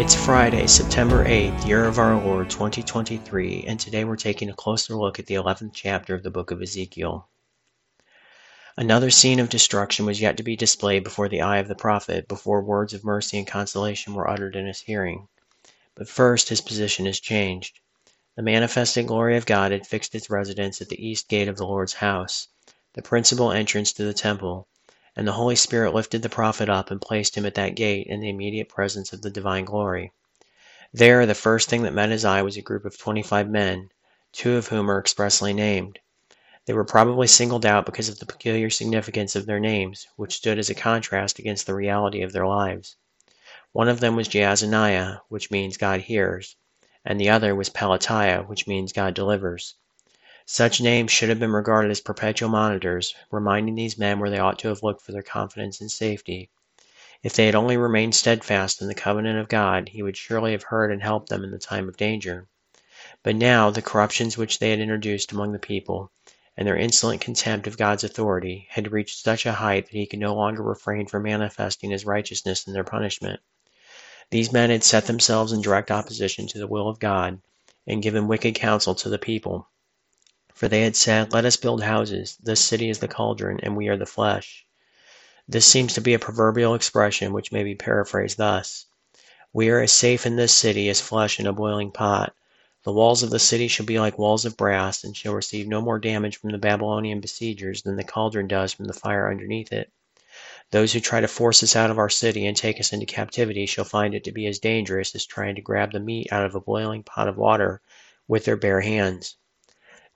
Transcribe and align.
It's 0.00 0.14
Friday, 0.14 0.66
September 0.66 1.26
8th, 1.26 1.66
year 1.66 1.84
of 1.84 1.98
our 1.98 2.18
Lord 2.24 2.48
2023, 2.48 3.64
and 3.66 3.78
today 3.78 4.02
we're 4.02 4.16
taking 4.16 4.48
a 4.48 4.54
closer 4.54 4.94
look 4.94 5.18
at 5.18 5.26
the 5.26 5.34
11th 5.34 5.72
chapter 5.74 6.14
of 6.14 6.22
the 6.22 6.30
book 6.30 6.50
of 6.50 6.62
Ezekiel. 6.62 7.28
Another 8.78 9.10
scene 9.10 9.38
of 9.40 9.50
destruction 9.50 10.06
was 10.06 10.18
yet 10.18 10.38
to 10.38 10.42
be 10.42 10.56
displayed 10.56 11.04
before 11.04 11.28
the 11.28 11.42
eye 11.42 11.58
of 11.58 11.68
the 11.68 11.74
prophet, 11.74 12.28
before 12.28 12.62
words 12.62 12.94
of 12.94 13.04
mercy 13.04 13.36
and 13.36 13.46
consolation 13.46 14.14
were 14.14 14.26
uttered 14.26 14.56
in 14.56 14.66
his 14.66 14.80
hearing. 14.80 15.28
But 15.94 16.08
first 16.08 16.48
his 16.48 16.62
position 16.62 17.06
is 17.06 17.20
changed. 17.20 17.78
The 18.36 18.42
manifested 18.42 19.06
glory 19.06 19.36
of 19.36 19.44
God 19.44 19.70
had 19.70 19.86
fixed 19.86 20.14
its 20.14 20.30
residence 20.30 20.80
at 20.80 20.88
the 20.88 21.06
east 21.06 21.28
gate 21.28 21.46
of 21.46 21.58
the 21.58 21.66
Lord's 21.66 21.92
house, 21.92 22.48
the 22.94 23.02
principal 23.02 23.52
entrance 23.52 23.92
to 23.92 24.04
the 24.04 24.14
temple, 24.14 24.66
and 25.16 25.26
the 25.26 25.32
Holy 25.32 25.56
Spirit 25.56 25.94
lifted 25.94 26.22
the 26.22 26.28
prophet 26.28 26.68
up 26.68 26.90
and 26.90 27.00
placed 27.00 27.36
him 27.36 27.46
at 27.46 27.54
that 27.54 27.74
gate 27.74 28.06
in 28.06 28.20
the 28.20 28.30
immediate 28.30 28.68
presence 28.68 29.12
of 29.12 29.22
the 29.22 29.30
divine 29.30 29.64
glory. 29.64 30.12
There, 30.92 31.26
the 31.26 31.34
first 31.34 31.68
thing 31.68 31.82
that 31.82 31.92
met 31.92 32.10
his 32.10 32.24
eye 32.24 32.42
was 32.42 32.56
a 32.56 32.62
group 32.62 32.84
of 32.84 32.98
twenty 32.98 33.22
five 33.22 33.48
men, 33.48 33.90
two 34.32 34.56
of 34.56 34.68
whom 34.68 34.90
are 34.90 34.98
expressly 34.98 35.52
named. 35.52 35.98
They 36.66 36.74
were 36.74 36.84
probably 36.84 37.26
singled 37.26 37.64
out 37.64 37.86
because 37.86 38.08
of 38.08 38.18
the 38.18 38.26
peculiar 38.26 38.70
significance 38.70 39.34
of 39.34 39.46
their 39.46 39.60
names, 39.60 40.06
which 40.16 40.36
stood 40.36 40.58
as 40.58 40.70
a 40.70 40.74
contrast 40.74 41.38
against 41.38 41.66
the 41.66 41.74
reality 41.74 42.22
of 42.22 42.32
their 42.32 42.46
lives. 42.46 42.96
One 43.72 43.88
of 43.88 44.00
them 44.00 44.16
was 44.16 44.28
Jaazaniah, 44.28 45.20
which 45.28 45.50
means 45.50 45.76
God 45.76 46.00
hears, 46.00 46.56
and 47.04 47.20
the 47.20 47.30
other 47.30 47.54
was 47.54 47.70
Pelatiah, 47.70 48.46
which 48.46 48.66
means 48.66 48.92
God 48.92 49.14
delivers. 49.14 49.74
Such 50.52 50.80
names 50.80 51.12
should 51.12 51.28
have 51.28 51.38
been 51.38 51.52
regarded 51.52 51.92
as 51.92 52.00
perpetual 52.00 52.48
monitors, 52.48 53.14
reminding 53.30 53.76
these 53.76 53.96
men 53.96 54.18
where 54.18 54.30
they 54.30 54.40
ought 54.40 54.58
to 54.58 54.68
have 54.68 54.82
looked 54.82 55.00
for 55.00 55.12
their 55.12 55.22
confidence 55.22 55.80
and 55.80 55.88
safety. 55.88 56.50
If 57.22 57.34
they 57.34 57.46
had 57.46 57.54
only 57.54 57.76
remained 57.76 58.16
steadfast 58.16 58.82
in 58.82 58.88
the 58.88 58.94
covenant 58.96 59.38
of 59.38 59.48
God, 59.48 59.90
he 59.90 60.02
would 60.02 60.16
surely 60.16 60.50
have 60.50 60.64
heard 60.64 60.90
and 60.90 61.04
helped 61.04 61.28
them 61.28 61.44
in 61.44 61.52
the 61.52 61.58
time 61.60 61.88
of 61.88 61.96
danger. 61.96 62.48
But 63.22 63.36
now 63.36 63.70
the 63.70 63.80
corruptions 63.80 64.36
which 64.36 64.58
they 64.58 64.70
had 64.70 64.80
introduced 64.80 65.30
among 65.30 65.52
the 65.52 65.60
people, 65.60 66.10
and 66.56 66.66
their 66.66 66.76
insolent 66.76 67.20
contempt 67.20 67.68
of 67.68 67.78
God's 67.78 68.02
authority, 68.02 68.66
had 68.70 68.90
reached 68.90 69.22
such 69.22 69.46
a 69.46 69.52
height 69.52 69.84
that 69.86 69.96
he 69.96 70.04
could 70.04 70.18
no 70.18 70.34
longer 70.34 70.64
refrain 70.64 71.06
from 71.06 71.22
manifesting 71.22 71.92
his 71.92 72.04
righteousness 72.04 72.66
in 72.66 72.72
their 72.72 72.82
punishment. 72.82 73.38
These 74.30 74.52
men 74.52 74.70
had 74.70 74.82
set 74.82 75.06
themselves 75.06 75.52
in 75.52 75.60
direct 75.62 75.92
opposition 75.92 76.48
to 76.48 76.58
the 76.58 76.66
will 76.66 76.88
of 76.88 76.98
God, 76.98 77.40
and 77.86 78.02
given 78.02 78.26
wicked 78.26 78.56
counsel 78.56 78.96
to 78.96 79.08
the 79.08 79.16
people. 79.16 79.68
For 80.60 80.68
they 80.68 80.82
had 80.82 80.94
said, 80.94 81.32
Let 81.32 81.46
us 81.46 81.56
build 81.56 81.82
houses. 81.82 82.36
This 82.42 82.62
city 82.62 82.90
is 82.90 82.98
the 82.98 83.08
cauldron, 83.08 83.60
and 83.62 83.78
we 83.78 83.88
are 83.88 83.96
the 83.96 84.04
flesh. 84.04 84.66
This 85.48 85.64
seems 85.64 85.94
to 85.94 86.02
be 86.02 86.12
a 86.12 86.18
proverbial 86.18 86.74
expression 86.74 87.32
which 87.32 87.50
may 87.50 87.64
be 87.64 87.74
paraphrased 87.74 88.36
thus 88.36 88.84
We 89.54 89.70
are 89.70 89.80
as 89.80 89.90
safe 89.90 90.26
in 90.26 90.36
this 90.36 90.54
city 90.54 90.90
as 90.90 91.00
flesh 91.00 91.40
in 91.40 91.46
a 91.46 91.54
boiling 91.54 91.90
pot. 91.90 92.34
The 92.84 92.92
walls 92.92 93.22
of 93.22 93.30
the 93.30 93.38
city 93.38 93.68
shall 93.68 93.86
be 93.86 93.98
like 93.98 94.18
walls 94.18 94.44
of 94.44 94.58
brass, 94.58 95.02
and 95.02 95.16
shall 95.16 95.32
receive 95.32 95.66
no 95.66 95.80
more 95.80 95.98
damage 95.98 96.36
from 96.36 96.50
the 96.50 96.58
Babylonian 96.58 97.22
besiegers 97.22 97.80
than 97.80 97.96
the 97.96 98.04
cauldron 98.04 98.46
does 98.46 98.74
from 98.74 98.84
the 98.84 98.92
fire 98.92 99.30
underneath 99.30 99.72
it. 99.72 99.90
Those 100.72 100.92
who 100.92 101.00
try 101.00 101.22
to 101.22 101.26
force 101.26 101.62
us 101.62 101.74
out 101.74 101.90
of 101.90 101.98
our 101.98 102.10
city 102.10 102.44
and 102.46 102.54
take 102.54 102.78
us 102.78 102.92
into 102.92 103.06
captivity 103.06 103.64
shall 103.64 103.86
find 103.86 104.12
it 104.12 104.24
to 104.24 104.32
be 104.32 104.46
as 104.46 104.58
dangerous 104.58 105.14
as 105.14 105.24
trying 105.24 105.54
to 105.54 105.62
grab 105.62 105.92
the 105.92 106.00
meat 106.00 106.30
out 106.30 106.44
of 106.44 106.54
a 106.54 106.60
boiling 106.60 107.02
pot 107.02 107.28
of 107.28 107.38
water 107.38 107.80
with 108.28 108.44
their 108.44 108.56
bare 108.56 108.82
hands. 108.82 109.38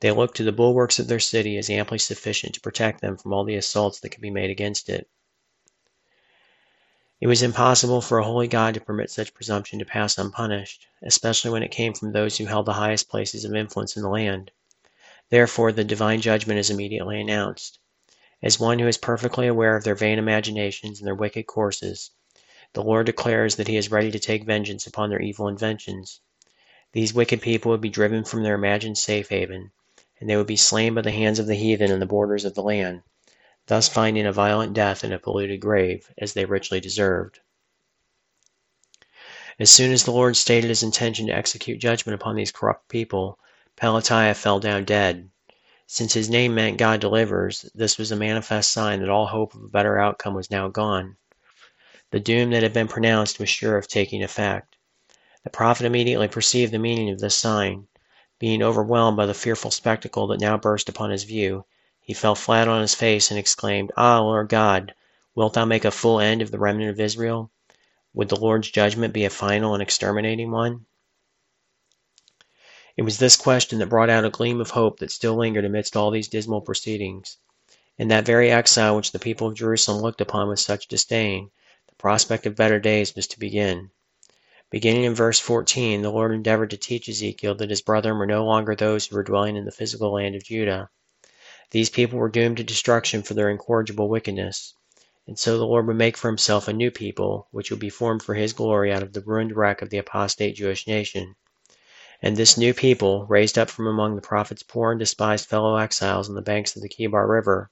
They 0.00 0.10
look 0.10 0.34
to 0.34 0.44
the 0.44 0.52
bulwarks 0.52 0.98
of 0.98 1.06
their 1.06 1.18
city 1.18 1.56
as 1.56 1.70
amply 1.70 1.96
sufficient 1.96 2.54
to 2.54 2.60
protect 2.60 3.00
them 3.00 3.16
from 3.16 3.32
all 3.32 3.44
the 3.44 3.54
assaults 3.54 4.00
that 4.00 4.10
can 4.10 4.20
be 4.20 4.28
made 4.28 4.50
against 4.50 4.90
it. 4.90 5.08
It 7.22 7.26
was 7.26 7.42
impossible 7.42 8.02
for 8.02 8.18
a 8.18 8.24
holy 8.24 8.46
God 8.46 8.74
to 8.74 8.82
permit 8.82 9.10
such 9.10 9.32
presumption 9.32 9.78
to 9.78 9.86
pass 9.86 10.18
unpunished, 10.18 10.86
especially 11.02 11.52
when 11.52 11.62
it 11.62 11.70
came 11.70 11.94
from 11.94 12.12
those 12.12 12.36
who 12.36 12.44
held 12.44 12.66
the 12.66 12.74
highest 12.74 13.08
places 13.08 13.46
of 13.46 13.54
influence 13.54 13.96
in 13.96 14.02
the 14.02 14.10
land. 14.10 14.50
Therefore, 15.30 15.72
the 15.72 15.84
divine 15.84 16.20
judgment 16.20 16.60
is 16.60 16.68
immediately 16.68 17.18
announced. 17.18 17.78
As 18.42 18.60
one 18.60 18.80
who 18.80 18.86
is 18.86 18.98
perfectly 18.98 19.46
aware 19.46 19.74
of 19.74 19.84
their 19.84 19.94
vain 19.94 20.18
imaginations 20.18 20.98
and 20.98 21.06
their 21.06 21.14
wicked 21.14 21.46
courses, 21.46 22.10
the 22.74 22.82
Lord 22.82 23.06
declares 23.06 23.56
that 23.56 23.68
he 23.68 23.78
is 23.78 23.90
ready 23.90 24.10
to 24.10 24.18
take 24.18 24.44
vengeance 24.44 24.86
upon 24.86 25.08
their 25.08 25.22
evil 25.22 25.48
inventions. 25.48 26.20
These 26.92 27.14
wicked 27.14 27.40
people 27.40 27.70
would 27.70 27.80
be 27.80 27.88
driven 27.88 28.22
from 28.24 28.42
their 28.42 28.56
imagined 28.56 28.98
safe 28.98 29.30
haven, 29.30 29.72
and 30.24 30.30
they 30.30 30.36
would 30.38 30.46
be 30.46 30.56
slain 30.56 30.94
by 30.94 31.02
the 31.02 31.10
hands 31.10 31.38
of 31.38 31.46
the 31.46 31.54
heathen 31.54 31.90
in 31.90 32.00
the 32.00 32.06
borders 32.06 32.46
of 32.46 32.54
the 32.54 32.62
land, 32.62 33.02
thus 33.66 33.90
finding 33.90 34.24
a 34.24 34.32
violent 34.32 34.72
death 34.72 35.04
in 35.04 35.12
a 35.12 35.18
polluted 35.18 35.60
grave, 35.60 36.10
as 36.16 36.32
they 36.32 36.46
richly 36.46 36.80
deserved. 36.80 37.40
As 39.58 39.70
soon 39.70 39.92
as 39.92 40.04
the 40.04 40.12
Lord 40.12 40.34
stated 40.34 40.68
his 40.68 40.82
intention 40.82 41.26
to 41.26 41.34
execute 41.34 41.78
judgment 41.78 42.14
upon 42.14 42.36
these 42.36 42.52
corrupt 42.52 42.88
people, 42.88 43.38
Pelatiah 43.76 44.34
fell 44.34 44.60
down 44.60 44.86
dead. 44.86 45.28
Since 45.86 46.14
his 46.14 46.30
name 46.30 46.54
meant 46.54 46.78
God 46.78 47.00
delivers, 47.00 47.70
this 47.74 47.98
was 47.98 48.10
a 48.10 48.16
manifest 48.16 48.72
sign 48.72 49.00
that 49.00 49.10
all 49.10 49.26
hope 49.26 49.54
of 49.54 49.62
a 49.62 49.68
better 49.68 49.98
outcome 49.98 50.32
was 50.32 50.50
now 50.50 50.68
gone. 50.68 51.18
The 52.12 52.20
doom 52.20 52.48
that 52.52 52.62
had 52.62 52.72
been 52.72 52.88
pronounced 52.88 53.38
was 53.38 53.50
sure 53.50 53.76
of 53.76 53.88
taking 53.88 54.22
effect. 54.22 54.78
The 55.42 55.50
prophet 55.50 55.84
immediately 55.84 56.28
perceived 56.28 56.72
the 56.72 56.78
meaning 56.78 57.10
of 57.10 57.20
this 57.20 57.36
sign. 57.36 57.88
Being 58.40 58.62
overwhelmed 58.62 59.16
by 59.16 59.26
the 59.26 59.34
fearful 59.34 59.70
spectacle 59.70 60.26
that 60.26 60.40
now 60.40 60.56
burst 60.56 60.88
upon 60.88 61.10
his 61.10 61.22
view, 61.22 61.66
he 62.00 62.12
fell 62.12 62.34
flat 62.34 62.66
on 62.66 62.80
his 62.82 62.94
face 62.94 63.30
and 63.30 63.38
exclaimed, 63.38 63.92
Ah, 63.96 64.18
Lord 64.20 64.48
God, 64.48 64.92
wilt 65.36 65.54
thou 65.54 65.64
make 65.64 65.84
a 65.84 65.92
full 65.92 66.18
end 66.18 66.42
of 66.42 66.50
the 66.50 66.58
remnant 66.58 66.90
of 66.90 66.98
Israel? 66.98 67.52
Would 68.12 68.28
the 68.28 68.36
Lord's 68.36 68.70
judgment 68.70 69.14
be 69.14 69.24
a 69.24 69.30
final 69.30 69.72
and 69.72 69.82
exterminating 69.82 70.50
one? 70.50 70.86
It 72.96 73.02
was 73.02 73.18
this 73.18 73.36
question 73.36 73.78
that 73.78 73.88
brought 73.88 74.10
out 74.10 74.24
a 74.24 74.30
gleam 74.30 74.60
of 74.60 74.70
hope 74.70 74.98
that 74.98 75.12
still 75.12 75.34
lingered 75.36 75.64
amidst 75.64 75.96
all 75.96 76.10
these 76.10 76.28
dismal 76.28 76.60
proceedings. 76.60 77.38
In 77.98 78.08
that 78.08 78.26
very 78.26 78.50
exile 78.50 78.96
which 78.96 79.12
the 79.12 79.18
people 79.20 79.46
of 79.46 79.54
Jerusalem 79.54 80.02
looked 80.02 80.20
upon 80.20 80.48
with 80.48 80.58
such 80.58 80.88
disdain, 80.88 81.52
the 81.88 81.94
prospect 81.94 82.46
of 82.46 82.56
better 82.56 82.80
days 82.80 83.14
was 83.14 83.28
to 83.28 83.38
begin. 83.38 83.90
Beginning 84.70 85.04
in 85.04 85.14
verse 85.14 85.38
14, 85.38 86.02
the 86.02 86.10
Lord 86.10 86.32
endeavored 86.32 86.70
to 86.70 86.76
teach 86.76 87.08
Ezekiel 87.08 87.54
that 87.56 87.70
his 87.70 87.82
brethren 87.82 88.18
were 88.18 88.26
no 88.26 88.44
longer 88.44 88.74
those 88.74 89.06
who 89.06 89.16
were 89.16 89.22
dwelling 89.22 89.56
in 89.56 89.64
the 89.64 89.70
physical 89.70 90.12
land 90.12 90.34
of 90.34 90.44
Judah. 90.44 90.90
These 91.70 91.90
people 91.90 92.18
were 92.18 92.28
doomed 92.28 92.56
to 92.56 92.64
destruction 92.64 93.22
for 93.22 93.34
their 93.34 93.50
incorrigible 93.50 94.08
wickedness. 94.08 94.74
And 95.26 95.38
so 95.38 95.58
the 95.58 95.66
Lord 95.66 95.86
would 95.86 95.96
make 95.96 96.16
for 96.16 96.28
himself 96.28 96.68
a 96.68 96.72
new 96.72 96.90
people, 96.90 97.48
which 97.50 97.70
would 97.70 97.80
be 97.80 97.88
formed 97.88 98.22
for 98.22 98.34
his 98.34 98.52
glory 98.52 98.92
out 98.92 99.02
of 99.02 99.12
the 99.12 99.22
ruined 99.22 99.56
wreck 99.56 99.80
of 99.80 99.90
the 99.90 99.98
apostate 99.98 100.56
Jewish 100.56 100.86
nation. 100.86 101.34
And 102.20 102.36
this 102.36 102.56
new 102.56 102.74
people, 102.74 103.26
raised 103.26 103.58
up 103.58 103.70
from 103.70 103.86
among 103.86 104.16
the 104.16 104.22
prophet's 104.22 104.62
poor 104.62 104.92
and 104.92 104.98
despised 104.98 105.46
fellow 105.46 105.76
exiles 105.76 106.28
on 106.28 106.34
the 106.34 106.42
banks 106.42 106.74
of 106.74 106.82
the 106.82 106.88
Kebar 106.88 107.28
River, 107.28 107.70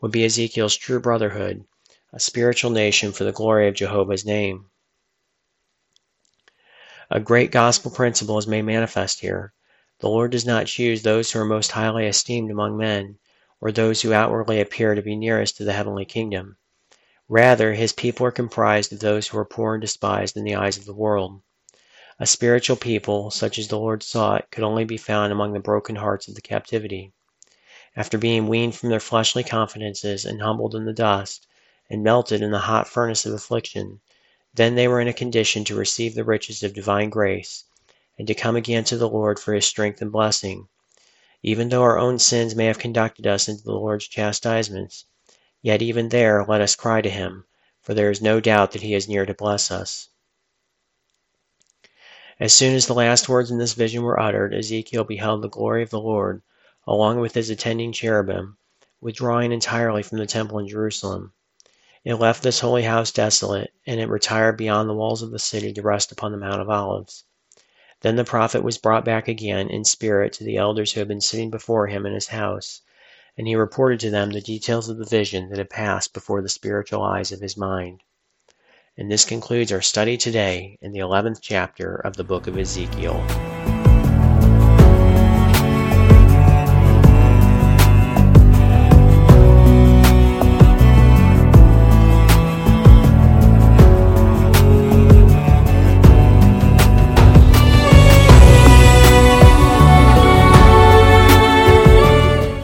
would 0.00 0.12
be 0.12 0.24
Ezekiel's 0.24 0.76
true 0.76 1.00
brotherhood, 1.00 1.64
a 2.12 2.20
spiritual 2.20 2.70
nation 2.70 3.12
for 3.12 3.24
the 3.24 3.32
glory 3.32 3.68
of 3.68 3.74
Jehovah's 3.74 4.24
name. 4.24 4.66
A 7.12 7.18
great 7.18 7.50
gospel 7.50 7.90
principle 7.90 8.38
is 8.38 8.46
made 8.46 8.62
manifest 8.62 9.18
here. 9.18 9.52
The 9.98 10.08
Lord 10.08 10.30
does 10.30 10.46
not 10.46 10.68
choose 10.68 11.02
those 11.02 11.32
who 11.32 11.40
are 11.40 11.44
most 11.44 11.72
highly 11.72 12.06
esteemed 12.06 12.52
among 12.52 12.76
men, 12.76 13.18
or 13.60 13.72
those 13.72 14.02
who 14.02 14.12
outwardly 14.12 14.60
appear 14.60 14.94
to 14.94 15.02
be 15.02 15.16
nearest 15.16 15.56
to 15.56 15.64
the 15.64 15.72
heavenly 15.72 16.04
kingdom. 16.04 16.56
Rather, 17.28 17.72
his 17.72 17.92
people 17.92 18.24
are 18.26 18.30
comprised 18.30 18.92
of 18.92 19.00
those 19.00 19.26
who 19.26 19.38
are 19.38 19.44
poor 19.44 19.74
and 19.74 19.80
despised 19.80 20.36
in 20.36 20.44
the 20.44 20.54
eyes 20.54 20.76
of 20.78 20.84
the 20.84 20.94
world. 20.94 21.42
A 22.20 22.26
spiritual 22.28 22.76
people, 22.76 23.32
such 23.32 23.58
as 23.58 23.66
the 23.66 23.76
Lord 23.76 24.04
sought, 24.04 24.48
could 24.52 24.62
only 24.62 24.84
be 24.84 24.96
found 24.96 25.32
among 25.32 25.52
the 25.52 25.58
broken 25.58 25.96
hearts 25.96 26.28
of 26.28 26.36
the 26.36 26.40
captivity. 26.40 27.12
After 27.96 28.18
being 28.18 28.46
weaned 28.46 28.76
from 28.76 28.88
their 28.88 29.00
fleshly 29.00 29.42
confidences 29.42 30.24
and 30.24 30.40
humbled 30.40 30.76
in 30.76 30.84
the 30.84 30.92
dust, 30.92 31.48
and 31.90 32.04
melted 32.04 32.40
in 32.40 32.52
the 32.52 32.60
hot 32.60 32.86
furnace 32.86 33.26
of 33.26 33.32
affliction, 33.32 34.00
then 34.54 34.74
they 34.74 34.88
were 34.88 35.00
in 35.00 35.08
a 35.08 35.12
condition 35.12 35.64
to 35.64 35.74
receive 35.74 36.14
the 36.14 36.24
riches 36.24 36.62
of 36.62 36.74
divine 36.74 37.10
grace, 37.10 37.64
and 38.18 38.26
to 38.26 38.34
come 38.34 38.56
again 38.56 38.84
to 38.84 38.96
the 38.96 39.08
Lord 39.08 39.38
for 39.38 39.54
his 39.54 39.66
strength 39.66 40.02
and 40.02 40.12
blessing. 40.12 40.68
Even 41.42 41.68
though 41.68 41.82
our 41.82 41.98
own 41.98 42.18
sins 42.18 42.54
may 42.54 42.66
have 42.66 42.78
conducted 42.78 43.26
us 43.26 43.48
into 43.48 43.62
the 43.62 43.72
Lord's 43.72 44.06
chastisements, 44.08 45.04
Yet 45.62 45.82
even 45.82 46.08
there 46.08 46.42
let 46.42 46.62
us 46.62 46.74
cry 46.74 47.02
to 47.02 47.10
him, 47.10 47.44
for 47.82 47.92
there 47.92 48.10
is 48.10 48.22
no 48.22 48.40
doubt 48.40 48.72
that 48.72 48.80
he 48.80 48.94
is 48.94 49.08
near 49.08 49.26
to 49.26 49.34
bless 49.34 49.70
us. 49.70 50.08
As 52.38 52.54
soon 52.54 52.74
as 52.74 52.86
the 52.86 52.94
last 52.94 53.28
words 53.28 53.50
in 53.50 53.58
this 53.58 53.74
vision 53.74 54.02
were 54.02 54.18
uttered, 54.18 54.54
Ezekiel 54.54 55.04
beheld 55.04 55.42
the 55.42 55.50
glory 55.50 55.82
of 55.82 55.90
the 55.90 56.00
Lord, 56.00 56.40
along 56.86 57.20
with 57.20 57.34
his 57.34 57.50
attending 57.50 57.92
cherubim, 57.92 58.56
withdrawing 59.02 59.52
entirely 59.52 60.02
from 60.02 60.16
the 60.16 60.26
temple 60.26 60.58
in 60.58 60.66
Jerusalem. 60.66 61.34
It 62.04 62.14
left 62.14 62.42
this 62.42 62.60
holy 62.60 62.82
house 62.82 63.12
desolate, 63.12 63.72
and 63.86 64.00
it 64.00 64.08
retired 64.08 64.56
beyond 64.56 64.88
the 64.88 64.94
walls 64.94 65.20
of 65.20 65.30
the 65.30 65.38
city 65.38 65.72
to 65.74 65.82
rest 65.82 66.12
upon 66.12 66.32
the 66.32 66.38
Mount 66.38 66.60
of 66.60 66.70
Olives. 66.70 67.24
Then 68.00 68.16
the 68.16 68.24
prophet 68.24 68.62
was 68.62 68.78
brought 68.78 69.04
back 69.04 69.28
again 69.28 69.68
in 69.68 69.84
spirit 69.84 70.32
to 70.34 70.44
the 70.44 70.56
elders 70.56 70.92
who 70.92 71.00
had 71.00 71.08
been 71.08 71.20
sitting 71.20 71.50
before 71.50 71.88
him 71.88 72.06
in 72.06 72.14
his 72.14 72.28
house, 72.28 72.80
and 73.36 73.46
he 73.46 73.54
reported 73.54 74.00
to 74.00 74.10
them 74.10 74.30
the 74.30 74.40
details 74.40 74.88
of 74.88 74.96
the 74.96 75.04
vision 75.04 75.50
that 75.50 75.58
had 75.58 75.68
passed 75.68 76.14
before 76.14 76.40
the 76.40 76.48
spiritual 76.48 77.02
eyes 77.02 77.32
of 77.32 77.40
his 77.40 77.56
mind. 77.56 78.02
And 78.96 79.10
this 79.10 79.26
concludes 79.26 79.70
our 79.70 79.82
study 79.82 80.16
today 80.16 80.78
in 80.80 80.92
the 80.92 81.00
11th 81.00 81.40
chapter 81.42 81.96
of 81.96 82.16
the 82.16 82.24
book 82.24 82.46
of 82.46 82.56
Ezekiel. 82.56 83.49